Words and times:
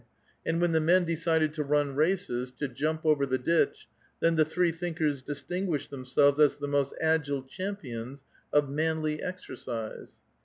And 0.47 0.59
when 0.59 0.71
the 0.71 0.79
men 0.79 1.05
decided 1.05 1.53
to 1.53 1.63
run 1.63 1.93
races, 1.93 2.49
to 2.57 2.67
jump 2.67 3.05
over 3.05 3.23
the 3.27 3.37
ditch, 3.37 3.87
then 4.19 4.35
the 4.35 4.43
three 4.43 4.71
thinkers 4.71 5.21
distinguished 5.21 5.91
themselves 5.91 6.39
as 6.39 6.55
the 6.55 6.67
most 6.67 6.95
agile 6.99 7.43
champions 7.43 8.23
of 8.51 8.67
manly 8.67 9.21
exercise. 9.21 10.17